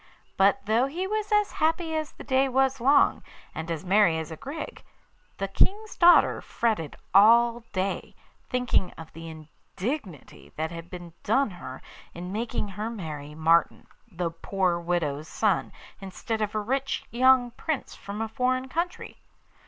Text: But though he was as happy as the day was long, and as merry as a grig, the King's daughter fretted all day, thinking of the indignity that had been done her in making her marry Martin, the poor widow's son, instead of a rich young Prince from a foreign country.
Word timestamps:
But 0.35 0.65
though 0.65 0.87
he 0.87 1.05
was 1.05 1.31
as 1.31 1.51
happy 1.51 1.95
as 1.95 2.11
the 2.13 2.23
day 2.23 2.49
was 2.49 2.81
long, 2.81 3.21
and 3.53 3.69
as 3.69 3.85
merry 3.85 4.17
as 4.17 4.31
a 4.31 4.35
grig, 4.35 4.83
the 5.37 5.47
King's 5.47 5.95
daughter 5.95 6.41
fretted 6.41 6.95
all 7.13 7.63
day, 7.71 8.15
thinking 8.49 8.91
of 8.97 9.13
the 9.13 9.29
indignity 9.29 10.53
that 10.55 10.71
had 10.71 10.89
been 10.89 11.13
done 11.21 11.51
her 11.51 11.83
in 12.15 12.31
making 12.31 12.69
her 12.69 12.89
marry 12.89 13.35
Martin, 13.35 13.85
the 14.11 14.31
poor 14.31 14.79
widow's 14.79 15.27
son, 15.27 15.71
instead 15.99 16.41
of 16.41 16.55
a 16.55 16.59
rich 16.59 17.03
young 17.11 17.51
Prince 17.51 17.93
from 17.95 18.21
a 18.23 18.27
foreign 18.27 18.69
country. 18.69 19.19